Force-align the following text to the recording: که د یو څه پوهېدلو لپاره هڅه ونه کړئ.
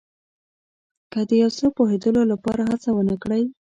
که 1.11 1.19
د 1.29 1.31
یو 1.41 1.49
څه 1.57 1.65
پوهېدلو 1.75 2.21
لپاره 2.31 2.61
هڅه 2.71 2.89
ونه 2.93 3.15
کړئ. 3.23 3.43